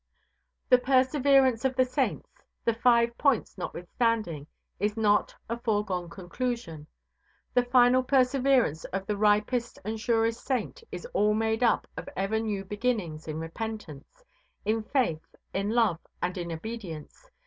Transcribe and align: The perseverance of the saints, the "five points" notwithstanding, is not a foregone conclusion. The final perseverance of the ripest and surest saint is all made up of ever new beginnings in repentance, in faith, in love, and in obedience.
The 0.67 0.79
perseverance 0.79 1.63
of 1.63 1.75
the 1.75 1.85
saints, 1.85 2.27
the 2.65 2.73
"five 2.73 3.15
points" 3.19 3.55
notwithstanding, 3.55 4.47
is 4.79 4.97
not 4.97 5.35
a 5.47 5.59
foregone 5.59 6.09
conclusion. 6.09 6.87
The 7.53 7.65
final 7.65 8.01
perseverance 8.01 8.83
of 8.85 9.05
the 9.05 9.15
ripest 9.15 9.77
and 9.85 9.99
surest 9.99 10.43
saint 10.43 10.83
is 10.91 11.05
all 11.13 11.35
made 11.35 11.61
up 11.63 11.85
of 11.95 12.09
ever 12.17 12.39
new 12.39 12.65
beginnings 12.65 13.27
in 13.27 13.37
repentance, 13.37 14.23
in 14.65 14.81
faith, 14.81 15.21
in 15.53 15.69
love, 15.69 15.99
and 16.19 16.35
in 16.35 16.51
obedience. 16.51 17.29